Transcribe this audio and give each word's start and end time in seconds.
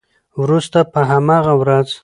وروسته 0.41 0.79
په 0.91 0.99
همغه 1.09 1.53
ورځ 1.61 1.87